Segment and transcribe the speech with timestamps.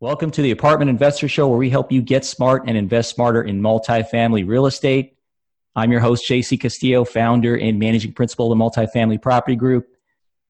[0.00, 3.42] Welcome to the Apartment Investor Show, where we help you get smart and invest smarter
[3.42, 5.16] in multifamily real estate.
[5.74, 9.88] I'm your host, JC Castillo, founder and managing principal of the Multifamily Property Group.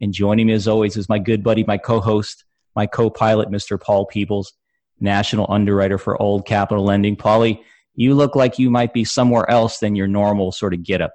[0.03, 2.45] And joining me, as always, is my good buddy, my co host,
[2.77, 3.81] my co pilot, Mr.
[3.81, 4.53] Paul Peebles,
[5.01, 7.17] national underwriter for Old Capital Lending.
[7.17, 7.63] Paulie,
[7.95, 11.15] you look like you might be somewhere else than your normal sort of get up.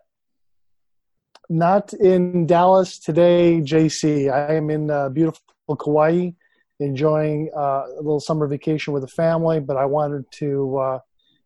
[1.52, 4.34] Not in Dallas today, JC.
[4.34, 5.44] I am in uh, beautiful
[5.78, 6.32] Kauai
[6.80, 11.00] enjoying uh, a little summer vacation with the family, but I wanted to uh,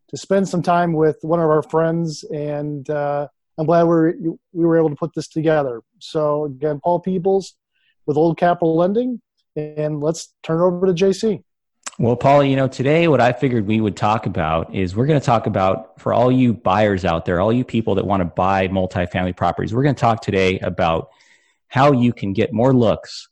[0.10, 3.28] to spend some time with one of our friends, and uh,
[3.58, 4.16] I'm glad we were,
[4.54, 5.82] we were able to put this together.
[6.00, 7.56] So again, Paul Peebles
[8.06, 9.22] with Old Capital Lending,
[9.56, 11.44] and let's turn it over to JC.
[12.00, 15.20] Well, Paul, you know, today what I figured we would talk about is we're going
[15.20, 18.26] to talk about for all you buyers out there, all you people that want to
[18.26, 21.10] buy multifamily properties, we're going to talk today about
[21.68, 23.28] how you can get more looks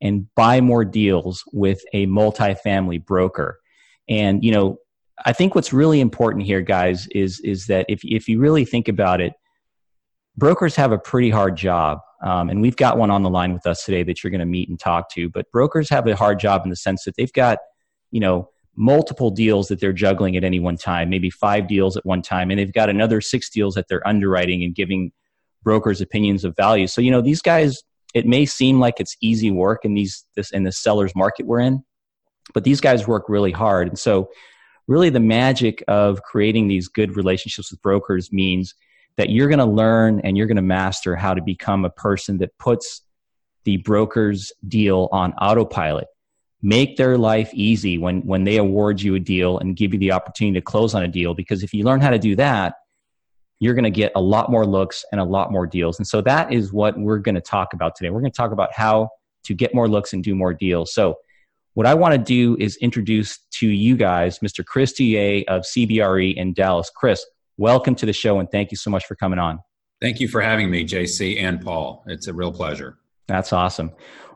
[0.00, 3.58] and buy more deals with a multifamily broker.
[4.08, 4.78] And, you know,
[5.24, 8.88] I think what's really important here, guys, is, is that if, if you really think
[8.88, 9.32] about it,
[10.36, 11.98] brokers have a pretty hard job.
[12.22, 14.46] Um, and we've got one on the line with us today that you're going to
[14.46, 15.28] meet and talk to.
[15.28, 17.58] But brokers have a hard job in the sense that they've got,
[18.10, 22.06] you know, multiple deals that they're juggling at any one time, maybe five deals at
[22.06, 25.10] one time, and they've got another six deals that they're underwriting and giving
[25.64, 26.86] brokers opinions of value.
[26.86, 27.82] So, you know, these guys
[28.14, 31.60] it may seem like it's easy work in these this in the seller's market we're
[31.60, 31.82] in
[32.54, 33.88] but these guys work really hard.
[33.88, 34.30] And so
[34.86, 38.74] really the magic of creating these good relationships with brokers means
[39.16, 42.38] that you're going to learn and you're going to master how to become a person
[42.38, 43.02] that puts
[43.64, 46.06] the broker's deal on autopilot.
[46.62, 50.12] Make their life easy when when they award you a deal and give you the
[50.12, 52.74] opportunity to close on a deal because if you learn how to do that
[53.60, 55.98] you're going to get a lot more looks and a lot more deals.
[55.98, 58.10] And so that is what we're going to talk about today.
[58.10, 59.10] We're going to talk about how
[59.44, 60.92] to get more looks and do more deals.
[60.92, 61.16] So
[61.74, 64.64] what I want to do is introduce to you guys Mr.
[64.64, 66.90] Chris Deuillet of CBRE in Dallas.
[66.94, 67.24] Chris,
[67.56, 69.60] welcome to the show and thank you so much for coming on.
[70.00, 72.04] Thank you for having me, JC and Paul.
[72.06, 72.98] It's a real pleasure.
[73.26, 73.92] That's awesome.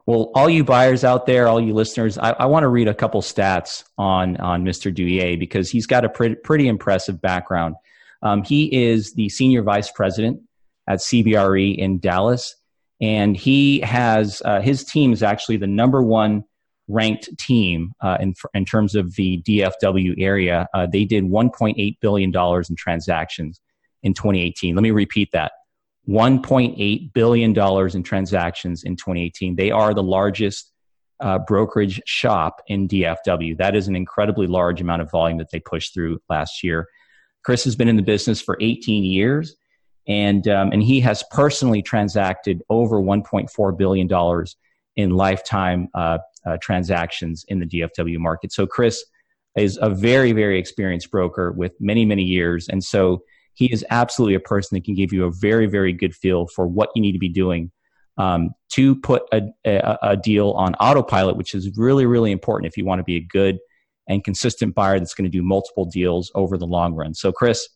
[0.07, 2.95] Well, all you buyers out there, all you listeners, I, I want to read a
[2.95, 4.93] couple stats on on Mr.
[4.93, 7.77] Deuillet because he's got a pretty, pretty impressive background.
[8.23, 10.41] Um, he is the senior vice president
[10.89, 12.55] at CBRE in Dallas,
[13.01, 16.45] and he has uh, his team is actually the number one
[16.89, 20.69] ranked team uh, in in terms of the DFW area.
[20.75, 23.61] Uh, they did 1.8 billion dollars in transactions
[24.03, 24.75] in 2018.
[24.75, 25.53] Let me repeat that.
[26.09, 29.57] 1.8 billion dollars in transactions in 2018.
[29.57, 30.73] They are the largest
[31.21, 33.57] uh, brokerage shop in DFW.
[33.57, 36.89] That is an incredibly large amount of volume that they pushed through last year.
[37.45, 39.57] Chris has been in the business for 18 years,
[40.07, 44.57] and um, and he has personally transacted over 1.4 billion dollars
[44.97, 48.53] in lifetime uh, uh, transactions in the DFW market.
[48.53, 49.05] So Chris
[49.57, 53.23] is a very very experienced broker with many many years, and so
[53.55, 56.67] he is absolutely a person that can give you a very very good feel for
[56.67, 57.71] what you need to be doing
[58.19, 62.77] um, to put a, a, a deal on autopilot, which is really really important if
[62.77, 63.59] you want to be a good
[64.13, 67.15] and consistent buyer that's going to do multiple deals over the long run.
[67.15, 67.69] So, Chris,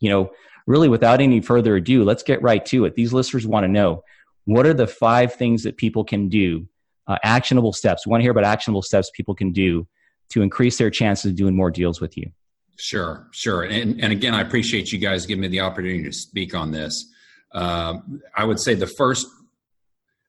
[0.00, 0.30] you know,
[0.66, 2.94] really without any further ado, let's get right to it.
[2.94, 4.02] These listeners want to know
[4.44, 6.66] what are the five things that people can do,
[7.06, 8.06] uh, actionable steps.
[8.06, 9.86] We want to hear about actionable steps people can do
[10.30, 12.30] to increase their chances of doing more deals with you.
[12.76, 13.64] Sure, sure.
[13.64, 17.12] And, and again, I appreciate you guys giving me the opportunity to speak on this.
[17.52, 19.26] Um, I would say the first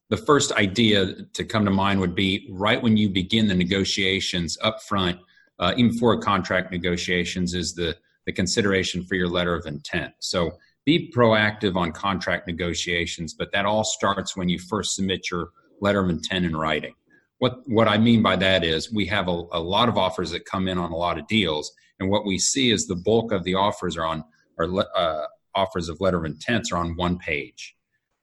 [0.09, 4.57] the first idea to come to mind would be right when you begin the negotiations
[4.61, 5.19] up front,
[5.59, 10.13] uh, even before contract negotiations, is the, the consideration for your letter of intent.
[10.19, 15.49] So be proactive on contract negotiations, but that all starts when you first submit your
[15.81, 16.93] letter of intent in writing.
[17.39, 20.45] What, what I mean by that is we have a, a lot of offers that
[20.45, 23.43] come in on a lot of deals, and what we see is the bulk of
[23.43, 24.23] the offers are on,
[24.57, 25.25] or uh,
[25.55, 27.75] offers of letter of intents are on one page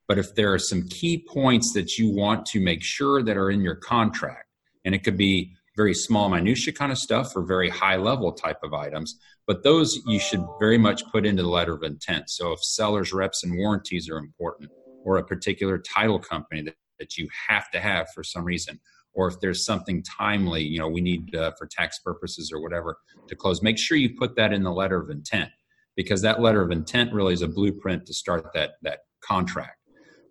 [0.09, 3.51] but if there are some key points that you want to make sure that are
[3.51, 4.49] in your contract,
[4.84, 8.59] and it could be very small minutia kind of stuff or very high level type
[8.63, 12.31] of items, but those you should very much put into the letter of intent.
[12.31, 14.71] So if sellers reps and warranties are important,
[15.05, 18.81] or a particular title company that, that you have to have for some reason,
[19.15, 22.99] or if there's something timely, you know, we need uh, for tax purposes or whatever
[23.29, 25.51] to close, make sure you put that in the letter of intent
[25.95, 29.79] because that letter of intent really is a blueprint to start that that contract.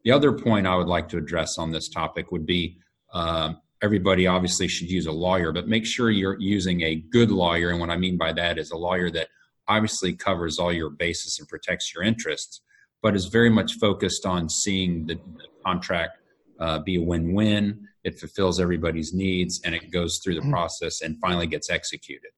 [0.04, 2.78] The other point I would like to address on this topic would be
[3.12, 7.70] um, everybody obviously should use a lawyer, but make sure you're using a good lawyer.
[7.70, 9.28] And what I mean by that is a lawyer that
[9.68, 12.62] obviously covers all your bases and protects your interests,
[13.04, 16.18] but is very much focused on seeing the, the contract
[16.60, 17.88] uh, be a win win.
[18.04, 20.52] it fulfills everybody's needs, and it goes through the Mhm.
[20.52, 22.30] process and finally gets executed.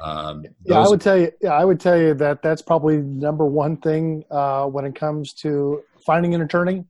[0.00, 1.32] Um, Yeah, I would tell you.
[1.42, 2.98] Yeah, I would tell you that that's probably
[3.28, 6.84] number one thing uh, when it comes to finding an attorney.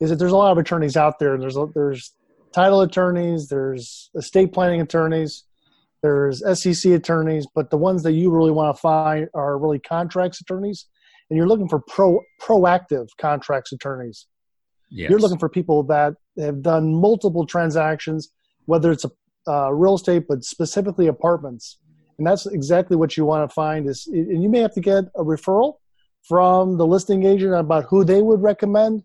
[0.00, 1.34] Is that there's a lot of attorneys out there.
[1.34, 2.04] and There's there's
[2.52, 5.44] title attorneys, there's estate planning attorneys,
[6.02, 10.40] there's SEC attorneys, but the ones that you really want to find are really contracts
[10.40, 10.86] attorneys,
[11.28, 14.26] and you're looking for pro proactive contracts attorneys.
[14.90, 15.10] yes.
[15.10, 18.30] You're looking for people that have done multiple transactions,
[18.64, 19.10] whether it's a
[19.46, 21.78] uh, real estate, but specifically apartments.
[22.18, 25.04] And that's exactly what you want to find is, and you may have to get
[25.16, 25.76] a referral
[26.22, 29.02] from the listing agent about who they would recommend,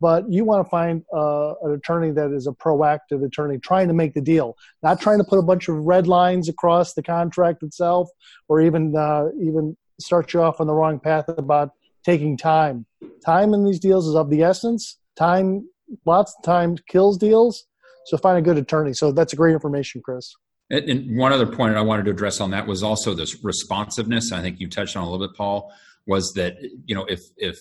[0.00, 3.94] but you want to find uh, an attorney that is a proactive attorney trying to
[3.94, 7.62] make the deal, not trying to put a bunch of red lines across the contract
[7.62, 8.08] itself,
[8.48, 11.70] or even uh, even start you off on the wrong path about
[12.04, 12.86] taking time.
[13.24, 14.98] Time in these deals is of the essence.
[15.16, 15.68] Time,
[16.04, 17.66] lots of time kills deals.
[18.06, 18.92] So find a good attorney.
[18.92, 20.32] So that's great information, Chris.
[20.70, 24.32] And, and one other point I wanted to address on that was also this responsiveness.
[24.32, 25.72] I think you touched on a little bit, Paul.
[26.06, 27.58] Was that you know if if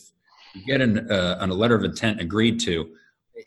[0.56, 2.90] you get an, uh, a letter of intent agreed to,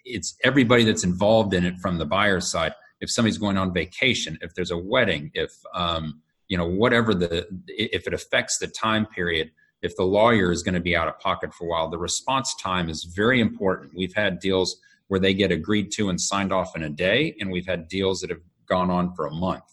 [0.05, 2.73] it's everybody that's involved in it from the buyer's side.
[3.01, 7.47] If somebody's going on vacation, if there's a wedding, if um, you know whatever the
[7.69, 9.51] if it affects the time period,
[9.83, 12.55] if the lawyer is going to be out of pocket for a while, the response
[12.57, 13.93] time is very important.
[13.95, 17.51] We've had deals where they get agreed to and signed off in a day, and
[17.51, 19.65] we've had deals that have gone on for a month.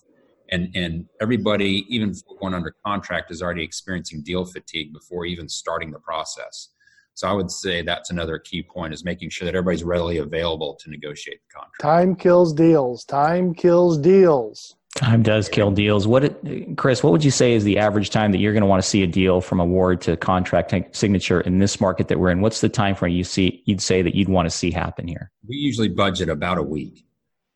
[0.50, 5.92] And and everybody, even going under contract, is already experiencing deal fatigue before even starting
[5.92, 6.70] the process.
[7.16, 10.76] So I would say that's another key point is making sure that everybody's readily available
[10.82, 11.82] to negotiate the contract.
[11.82, 13.06] Time kills deals.
[13.06, 14.76] Time kills deals.
[14.96, 16.08] Time does kill deals.
[16.08, 17.04] What, it, Chris?
[17.04, 19.02] What would you say is the average time that you're going to want to see
[19.04, 22.42] a deal from award to contract signature in this market that we're in?
[22.42, 23.62] What's the time frame you see?
[23.66, 25.32] You'd say that you'd want to see happen here.
[25.48, 27.06] We usually budget about a week.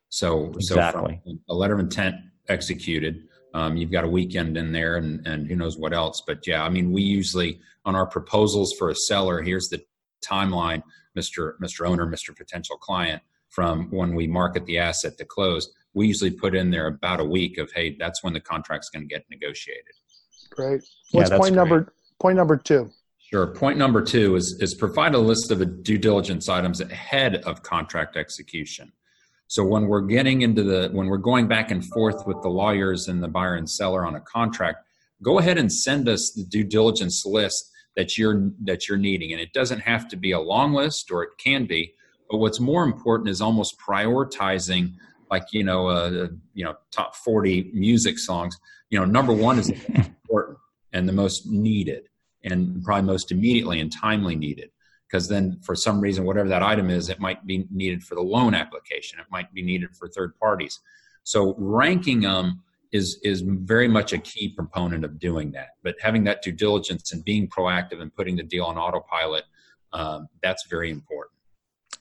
[0.09, 1.21] So Exactly.
[1.23, 2.15] so from a letter of intent
[2.47, 6.21] executed, um, you've got a weekend in there, and and who knows what else.
[6.25, 9.81] But yeah, I mean, we usually on our proposals for a seller, here's the
[10.23, 10.83] timeline,
[11.15, 15.73] Mister Mister Owner, Mister Potential Client, from when we market the asset to close.
[15.93, 19.07] We usually put in there about a week of hey, that's when the contract's going
[19.07, 19.93] to get negotiated.
[20.51, 20.81] Great.
[21.11, 22.91] Yeah, What's that's point number point number two?
[23.17, 23.47] Sure.
[23.47, 27.61] Point number two is, is provide a list of the due diligence items ahead of
[27.61, 28.91] contract execution.
[29.49, 33.07] So when we're getting into the, when we're going back and forth with the lawyers
[33.07, 34.85] and the buyer and seller on a contract,
[35.23, 39.31] go ahead and send us the due diligence list that you're, that you're needing.
[39.31, 41.95] And it doesn't have to be a long list or it can be,
[42.29, 44.93] but what's more important is almost prioritizing
[45.31, 48.55] like, you know, uh, you know, top 40 music songs.
[48.91, 50.59] You know, number one is important
[50.93, 52.07] and the most needed
[52.43, 54.69] and probably most immediately and timely needed
[55.09, 58.21] because then for some reason whatever that item is it might be needed for the
[58.21, 59.19] loan application.
[59.19, 60.79] It might be needed for third parties.
[61.23, 62.61] So ranking them
[62.91, 65.69] is is very much a key component of doing that.
[65.83, 69.45] But having that due diligence and being proactive and putting the deal on autopilot
[69.93, 71.38] um, that's very important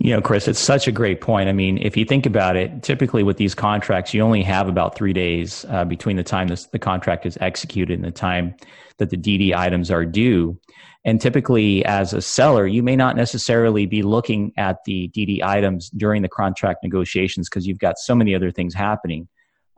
[0.01, 1.49] You know, Chris, it's such a great point.
[1.49, 4.95] I mean, if you think about it, typically with these contracts, you only have about
[4.95, 8.55] three days uh, between the time this, the contract is executed and the time
[8.99, 10.57] that the DD items are due.
[11.05, 15.91] And typically, as a seller, you may not necessarily be looking at the DD items
[15.91, 19.27] during the contract negotiations because you've got so many other things happening.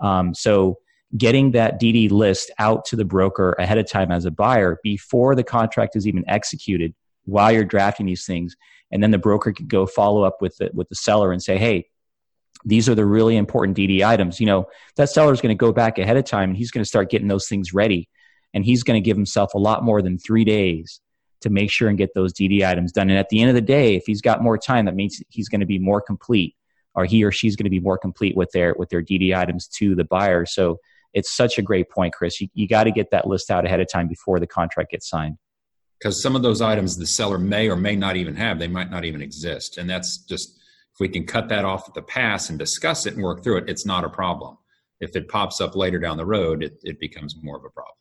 [0.01, 0.79] Um, so,
[1.17, 5.35] getting that DD list out to the broker ahead of time as a buyer before
[5.35, 6.95] the contract is even executed
[7.31, 8.57] while you're drafting these things
[8.91, 11.57] and then the broker could go follow up with the, with the seller and say
[11.57, 11.87] hey
[12.65, 14.41] these are the really important dd items.
[14.41, 16.83] You know that seller is going to go back ahead of time and he's going
[16.83, 18.09] to start getting those things ready
[18.53, 21.01] and he's going to give himself a lot more than three days
[21.41, 23.09] to make sure and get those dd items done.
[23.09, 25.49] And at the end of the day if he's got more time that means he's
[25.49, 26.55] going to be more complete
[26.95, 29.67] or he or she's going to be more complete with their with their dd items
[29.69, 30.45] to the buyer.
[30.45, 30.79] So
[31.13, 32.41] it's such a great point chris.
[32.41, 35.09] You, you got to get that list out ahead of time before the contract gets
[35.09, 35.39] signed
[36.01, 38.91] because some of those items the seller may or may not even have they might
[38.91, 39.79] not even exist.
[39.79, 40.59] And that's just
[40.95, 43.59] if we can cut that off at the pass and discuss it and work through
[43.59, 44.57] it it's not a problem.
[45.01, 47.97] If it pops up later down the road it, it becomes more of a problem.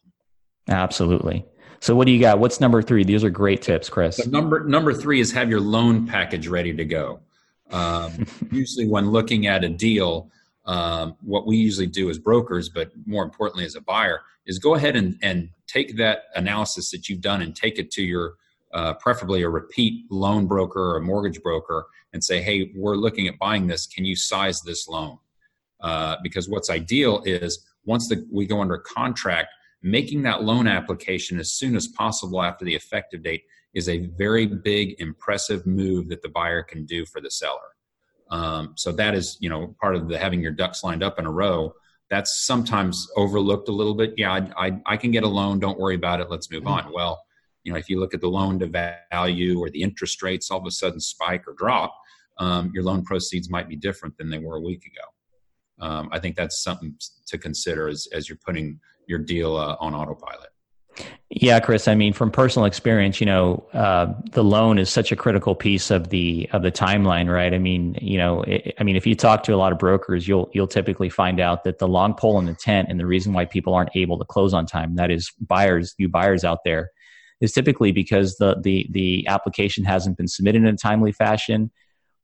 [0.70, 1.46] Absolutely.
[1.82, 2.40] So what do you got?
[2.40, 3.04] What's number three?
[3.04, 4.18] These are great tips chris.
[4.18, 7.20] So number number three is have your loan package ready to go.
[7.72, 10.32] Um, usually when looking at a deal
[10.70, 14.76] um, what we usually do as brokers, but more importantly as a buyer, is go
[14.76, 18.36] ahead and, and take that analysis that you've done and take it to your
[18.76, 23.28] uh, preferably a repeat loan broker or a mortgage broker and say, hey, we're looking
[23.28, 23.88] at buying this.
[23.88, 25.18] Can you size this loan?
[25.82, 29.48] Uh, because what's ideal is once the, we go under contract,
[29.82, 33.42] making that loan application as soon as possible after the effective date
[33.74, 37.70] is a very big, impressive move that the buyer can do for the seller.
[38.30, 41.26] Um, so that is, you know, part of the having your ducks lined up in
[41.26, 41.74] a row.
[42.10, 44.14] That's sometimes overlooked a little bit.
[44.18, 45.60] Yeah, I, I, I can get a loan.
[45.60, 46.30] Don't worry about it.
[46.30, 46.88] Let's move mm-hmm.
[46.88, 46.94] on.
[46.94, 47.22] Well,
[47.64, 50.60] you know, if you look at the loan to value or the interest rates all
[50.60, 51.96] of a sudden spike or drop,
[52.40, 55.86] um, your loan proceeds might be different than they were a week ago.
[55.86, 56.96] Um, I think that's something
[57.28, 60.49] to consider as, as you're putting your deal uh, on autopilot.
[61.32, 61.88] Yeah, Chris.
[61.88, 65.92] I mean, from personal experience, you know, uh, the loan is such a critical piece
[65.92, 67.54] of the of the timeline, right?
[67.54, 70.28] I mean, you know, it, I mean, if you talk to a lot of brokers,
[70.28, 73.32] you'll you'll typically find out that the long pole in the tent and the reason
[73.32, 76.90] why people aren't able to close on time, that is buyers, you buyers out there,
[77.42, 81.70] is typically because the the the application hasn't been submitted in a timely fashion,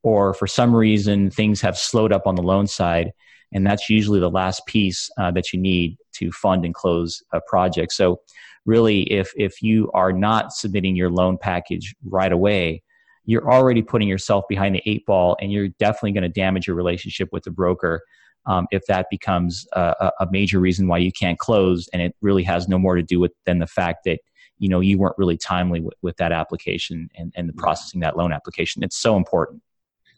[0.01, 3.13] or for some reason things have slowed up on the loan side,
[3.53, 7.41] and that's usually the last piece uh, that you need to fund and close a
[7.47, 7.93] project.
[7.93, 8.21] So
[8.65, 12.81] really if if you are not submitting your loan package right away
[13.25, 16.75] you're already putting yourself behind the eight ball and you're definitely going to damage your
[16.75, 18.01] relationship with the broker
[18.47, 22.43] um, if that becomes a, a, major reason why you can't close and it really
[22.43, 24.19] has no more to do with than the fact that
[24.57, 28.17] you know you weren't really timely with, with that application and, and the processing that
[28.17, 28.83] loan application.
[28.83, 29.61] It's so important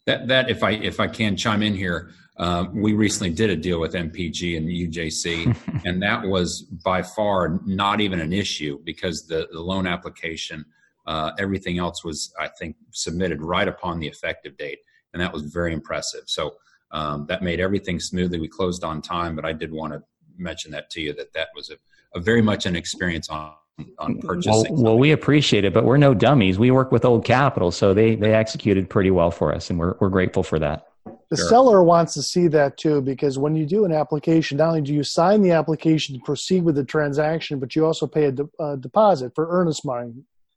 [0.07, 3.55] that that if i if i can chime in here uh, we recently did a
[3.55, 9.25] deal with MPG and UJC, and that was by far not even an issue because
[9.25, 10.63] the, the loan application,
[11.07, 14.79] uh, everything else was, I think, submitted right upon the effective date,
[15.13, 16.23] and that was very impressive.
[16.27, 16.55] So
[16.91, 18.39] um, that made everything smoothly.
[18.39, 20.03] We closed on time, but I did want to
[20.37, 21.77] mention that to you that that was a,
[22.15, 23.53] a very much an experience on
[23.99, 24.73] on purchasing.
[24.73, 26.57] Well, well, we appreciate it, but we're no dummies.
[26.57, 29.95] We work with Old Capital, so they they executed pretty well for us, and we're
[29.99, 30.87] we're grateful for that.
[31.29, 31.49] The sure.
[31.49, 34.93] seller wants to see that too, because when you do an application, not only do
[34.93, 38.49] you sign the application to proceed with the transaction, but you also pay a, de-
[38.59, 40.13] a deposit for earnest money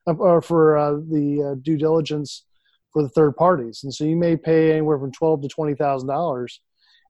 [0.06, 2.44] uh, or for uh, the uh, due diligence
[2.92, 3.80] for the third parties.
[3.82, 6.60] And so you may pay anywhere from twelve to twenty thousand dollars,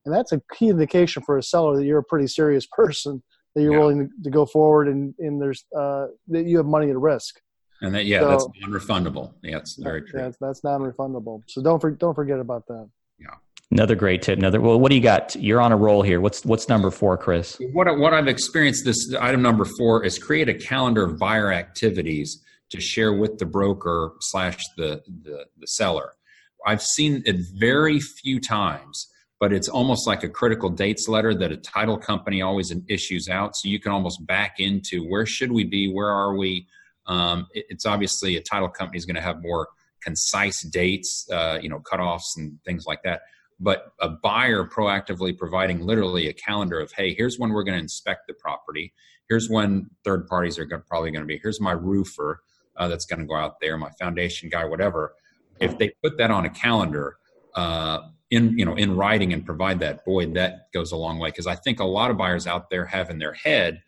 [0.05, 3.23] and that's a key indication for a seller that you're a pretty serious person
[3.55, 3.79] that you're yeah.
[3.79, 7.41] willing to, to, go forward and, and there's uh, that you have money at risk.
[7.83, 9.33] And that yeah, so, that's non-refundable.
[9.43, 10.21] Yeah, it's very true.
[10.21, 11.43] That's, that's non-refundable.
[11.49, 12.89] So don't for, don't forget about that.
[13.19, 13.35] Yeah.
[13.71, 14.39] Another great tip.
[14.39, 14.61] Another.
[14.61, 15.37] Well, what do you got?
[15.37, 16.21] You're on a roll here.
[16.21, 17.57] What's what's number four, Chris?
[17.73, 22.43] What what I've experienced this item number four is create a calendar of buyer activities
[22.71, 26.15] to share with the broker slash the, the the seller.
[26.67, 29.09] I've seen it very few times,
[29.41, 33.57] but it's almost like a critical dates letter that a title company always issues out.
[33.57, 35.93] So you can almost back into where should we be?
[35.93, 36.67] Where are we?
[37.07, 39.69] Um, it, it's obviously a title company is going to have more
[40.03, 43.23] concise dates, uh, you know, cutoffs and things like that
[43.61, 47.83] but a buyer proactively providing literally a calendar of hey here's when we're going to
[47.83, 48.93] inspect the property
[49.29, 52.43] here's when third parties are going probably going to be here's my roofer
[52.79, 55.15] uh, that's going to go out there my foundation guy whatever
[55.61, 57.17] if they put that on a calendar
[57.55, 61.29] uh, in you know in writing and provide that boy that goes a long way
[61.31, 63.83] because i think a lot of buyers out there have in their head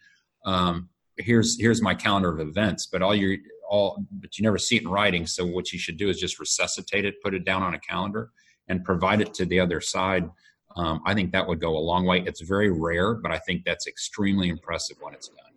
[0.44, 4.76] um, here's here's my calendar of events but all you all but you never see
[4.76, 7.62] it in writing so what you should do is just resuscitate it put it down
[7.62, 8.30] on a calendar
[8.68, 10.28] and provide it to the other side,
[10.76, 12.22] um, I think that would go a long way.
[12.26, 15.52] It's very rare, but I think that's extremely impressive when it's done.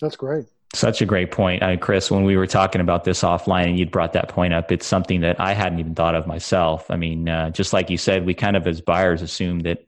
[0.00, 0.46] That's great.
[0.74, 2.10] Such a great point, uh, Chris.
[2.10, 5.22] When we were talking about this offline, and you'd brought that point up, it's something
[5.22, 6.90] that I hadn't even thought of myself.
[6.90, 9.86] I mean, uh, just like you said, we kind of as buyers assume that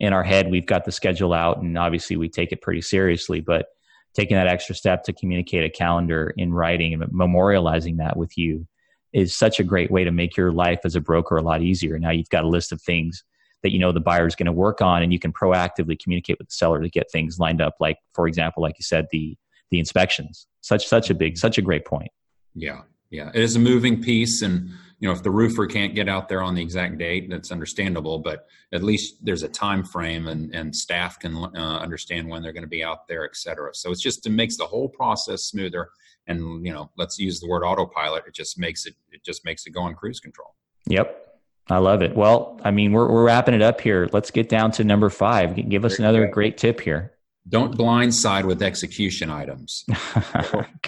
[0.00, 3.40] in our head we've got the schedule out, and obviously we take it pretty seriously.
[3.40, 3.66] But
[4.14, 8.66] taking that extra step to communicate a calendar in writing and memorializing that with you
[9.12, 11.98] is such a great way to make your life as a broker a lot easier.
[11.98, 13.22] Now you've got a list of things
[13.62, 16.38] that you know the buyer is going to work on, and you can proactively communicate
[16.38, 17.76] with the seller to get things lined up.
[17.78, 19.36] Like for example, like you said, the
[19.70, 20.46] the inspections.
[20.60, 22.10] Such such a big, such a great point.
[22.54, 26.08] Yeah, yeah, it is a moving piece, and you know if the roofer can't get
[26.08, 28.18] out there on the exact date, that's understandable.
[28.18, 32.52] But at least there's a time frame, and and staff can uh, understand when they're
[32.52, 33.74] going to be out there, et cetera.
[33.74, 35.90] So it's just it makes the whole process smoother
[36.26, 38.24] and you know let's use the word autopilot.
[38.26, 40.54] It just makes it it just makes it go on cruise control.
[40.86, 41.22] Yep.
[41.68, 42.14] I love it.
[42.14, 44.08] Well i mean we're, we're wrapping it up here.
[44.12, 45.56] Let's get down to number five.
[45.68, 47.12] Give us another great tip here
[47.48, 49.84] don't blindside with execution items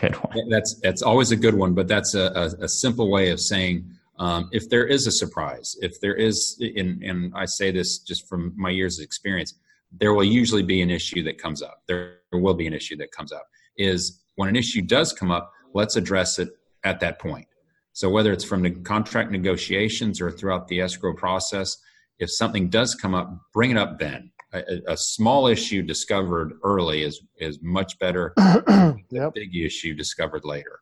[0.00, 3.31] good one that's that's always a good one but that's a, a, a simple way
[3.31, 3.85] of saying
[4.19, 8.29] um, if there is a surprise if there is and, and i say this just
[8.29, 9.55] from my years of experience
[9.93, 13.12] there will usually be an issue that comes up there will be an issue that
[13.12, 13.47] comes up
[13.79, 16.50] is when an issue does come up, let's address it
[16.85, 17.49] at that point.
[17.93, 21.77] So whether it's from the contract negotiations or throughout the escrow process,
[22.21, 24.31] if something does come up, bring it up then.
[24.52, 29.28] A, a small issue discovered early is is much better than yep.
[29.28, 30.81] a big issue discovered later.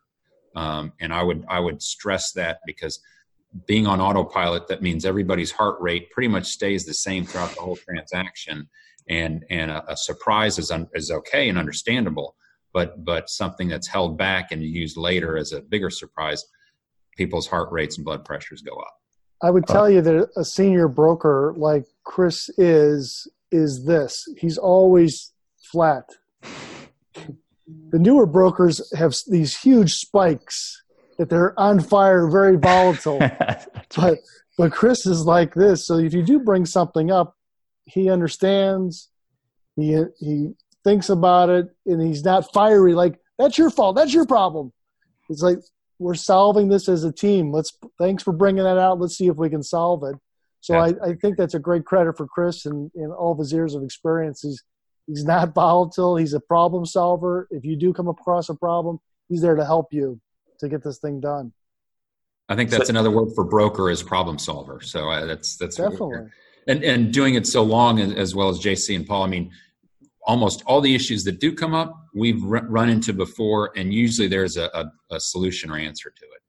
[0.55, 2.99] Um, and I would I would stress that because
[3.65, 7.61] being on autopilot, that means everybody's heart rate pretty much stays the same throughout the
[7.61, 8.69] whole transaction.
[9.09, 12.35] And, and a, a surprise is, un, is okay and understandable,
[12.73, 16.45] but, but something that's held back and used later as a bigger surprise,
[17.15, 18.93] people's heart rates and blood pressures go up.
[19.41, 24.27] I would tell you that a senior broker like Chris is is this.
[24.37, 25.31] He's always
[25.71, 26.09] flat.
[27.89, 30.81] The newer brokers have these huge spikes
[31.17, 33.19] that they're on fire, very volatile.
[33.95, 34.19] but
[34.57, 35.85] but Chris is like this.
[35.85, 37.35] So if you do bring something up,
[37.85, 39.09] he understands.
[39.75, 42.93] He he thinks about it, and he's not fiery.
[42.93, 43.95] Like that's your fault.
[43.95, 44.71] That's your problem.
[45.29, 45.59] It's like
[45.99, 47.51] we're solving this as a team.
[47.51, 48.99] Let's thanks for bringing that out.
[48.99, 50.15] Let's see if we can solve it.
[50.67, 53.53] So I, I, think that's a great credit for Chris and, in all of his
[53.53, 54.41] years of experience.
[54.41, 54.63] He's
[55.05, 56.17] he's not volatile.
[56.17, 57.47] He's a problem solver.
[57.51, 60.19] If you do come across a problem, he's there to help you
[60.59, 61.53] to get this thing done.
[62.49, 64.81] I think that's so, another word for broker is problem solver.
[64.81, 66.29] So uh, that's that's definitely
[66.67, 69.23] and and doing it so long as well as JC and Paul.
[69.23, 69.51] I mean,
[70.25, 74.57] almost all the issues that do come up, we've run into before, and usually there's
[74.57, 76.41] a, a, a solution or answer to it.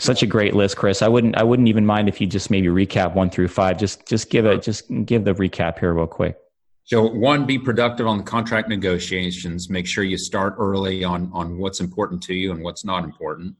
[0.00, 1.02] Such a great list, Chris.
[1.02, 3.78] I wouldn't I wouldn't even mind if you just maybe recap one through five.
[3.78, 6.38] Just just give it just give the recap here real quick.
[6.84, 9.68] So one, be productive on the contract negotiations.
[9.68, 13.56] Make sure you start early on on what's important to you and what's not important.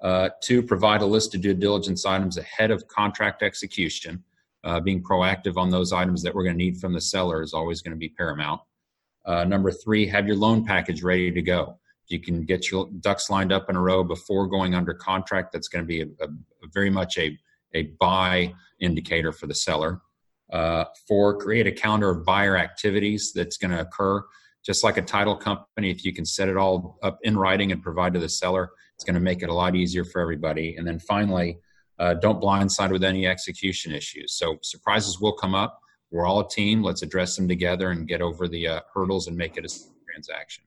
[0.00, 4.24] Uh, two, provide a list of due diligence items ahead of contract execution.
[4.64, 7.52] Uh, being proactive on those items that we're going to need from the seller is
[7.52, 8.60] always going to be paramount.
[9.26, 13.30] Uh, number three, have your loan package ready to go you can get your ducks
[13.30, 16.28] lined up in a row before going under contract, that's going to be a, a,
[16.72, 17.38] very much a,
[17.74, 20.00] a buy indicator for the seller.
[20.52, 24.22] Uh, four, create a calendar of buyer activities that's going to occur.
[24.64, 27.82] Just like a title company, if you can set it all up in writing and
[27.82, 30.76] provide to the seller, it's going to make it a lot easier for everybody.
[30.76, 31.58] And then finally,
[31.98, 34.34] uh, don't blindside with any execution issues.
[34.34, 35.80] So surprises will come up.
[36.10, 36.82] We're all a team.
[36.82, 39.78] Let's address them together and get over the uh, hurdles and make it a
[40.10, 40.64] transaction.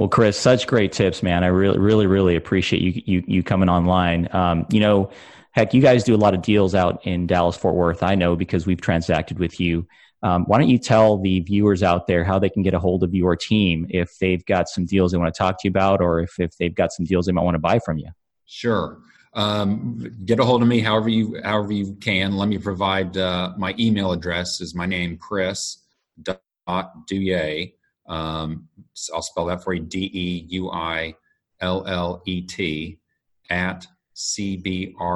[0.00, 1.44] Well, Chris, such great tips, man.
[1.44, 4.34] I really, really, really appreciate you you, you coming online.
[4.34, 5.10] Um, you know,
[5.50, 8.02] heck, you guys do a lot of deals out in Dallas Fort Worth.
[8.02, 9.86] I know because we've transacted with you.
[10.22, 13.02] Um, why don't you tell the viewers out there how they can get a hold
[13.04, 16.00] of your team if they've got some deals they want to talk to you about,
[16.00, 18.08] or if if they've got some deals they might want to buy from you?
[18.46, 19.02] Sure.
[19.34, 22.38] Um, get a hold of me however you however you can.
[22.38, 24.62] Let me provide uh, my email address.
[24.62, 25.76] Is my name Chris
[26.22, 26.40] dot
[27.06, 27.74] Deuillet
[28.10, 28.68] um,
[29.14, 31.14] I'll spell that for you D E U I
[31.60, 32.98] L L E T
[33.48, 35.06] at cbre.com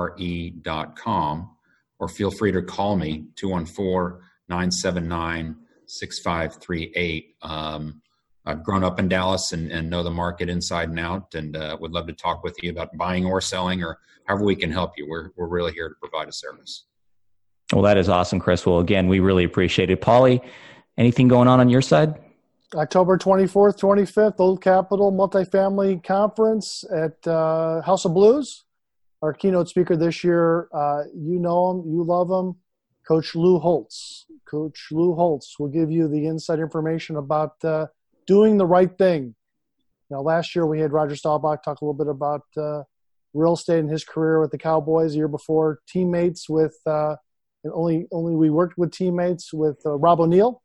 [1.98, 7.34] or feel free to call me 214 979 6538.
[7.42, 8.00] Um,
[8.46, 11.76] I've grown up in Dallas and, and, know the market inside and out and uh,
[11.80, 14.92] would love to talk with you about buying or selling or however we can help
[14.96, 15.08] you.
[15.08, 16.84] We're, we're really here to provide a service.
[17.72, 18.66] Well, that is awesome, Chris.
[18.66, 20.00] Well, again, we really appreciate it.
[20.00, 20.42] Paulie,
[20.98, 22.14] anything going on on your side?
[22.74, 28.64] October 24th, 25th, Old Capital Multifamily Conference at uh, House of Blues.
[29.22, 32.56] Our keynote speaker this year, uh, you know him, you love him,
[33.06, 34.26] Coach Lou Holtz.
[34.44, 37.86] Coach Lou Holtz will give you the inside information about uh,
[38.26, 39.36] doing the right thing.
[40.10, 42.82] Now, last year we had Roger Staubach talk a little bit about uh,
[43.34, 45.12] real estate and his career with the Cowboys.
[45.12, 47.16] The year before, teammates with, uh,
[47.62, 50.60] and only only we worked with teammates with uh, Rob O'Neill.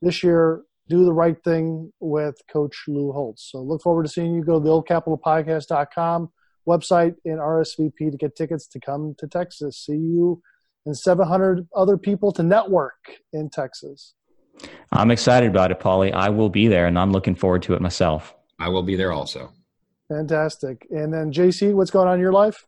[0.00, 3.48] This year, do the right thing with Coach Lou Holtz.
[3.50, 4.44] So look forward to seeing you.
[4.44, 6.30] Go to the oldcapitalpodcast.com
[6.68, 9.78] website and RSVP to get tickets to come to Texas.
[9.78, 10.42] See you
[10.84, 14.14] and 700 other people to network in Texas.
[14.92, 16.12] I'm excited about it, Paulie.
[16.12, 18.34] I will be there and I'm looking forward to it myself.
[18.58, 19.52] I will be there also.
[20.08, 20.86] Fantastic.
[20.90, 22.66] And then JC, what's going on in your life?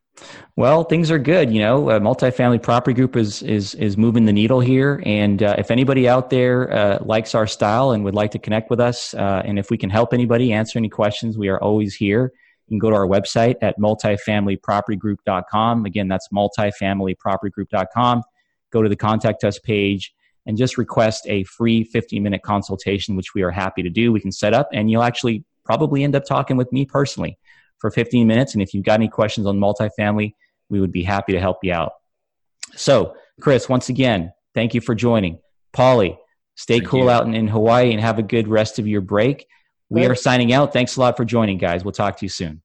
[0.57, 1.53] Well, things are good.
[1.53, 5.03] You know, uh, multifamily property group is is is moving the needle here.
[5.07, 8.69] And uh, if anybody out there uh, likes our style and would like to connect
[8.71, 11.95] with us, uh, and if we can help anybody answer any questions, we are always
[11.95, 12.33] here.
[12.67, 15.87] You can go to our website at multifamilypropertygroup.com.
[15.87, 18.23] Again, that's multifamilypropertygroup.com.
[18.71, 20.15] Go to the contact us page
[20.47, 24.13] and just request a free 15 minute consultation, which we are happy to do.
[24.13, 27.39] We can set up, and you'll actually probably end up talking with me personally
[27.83, 28.55] for 15 minutes.
[28.55, 30.35] And if you've got any questions on multifamily,
[30.71, 31.93] we would be happy to help you out.
[32.77, 35.41] So, Chris, once again, thank you for joining.
[35.77, 36.17] Paulie,
[36.55, 37.11] stay thank cool you.
[37.11, 39.47] out in, in Hawaii and have a good rest of your break.
[39.91, 40.73] We are signing out.
[40.73, 41.85] Thanks a lot for joining, guys.
[41.85, 42.63] We'll talk to you soon.